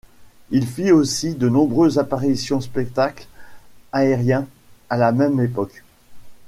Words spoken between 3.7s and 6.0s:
aérien à la même époque.